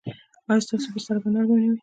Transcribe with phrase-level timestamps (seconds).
[0.49, 1.71] ایا ستاسو بستره به نرمه نه وي؟